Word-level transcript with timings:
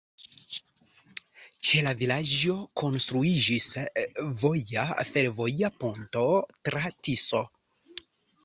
Ĉe 1.67 1.83
la 1.87 1.91
vilaĝo 1.99 2.55
konstruiĝis 2.83 3.69
voja-fervoja 4.45 5.71
ponto 5.85 6.25
tra 6.71 6.85
Tiso. 7.03 7.45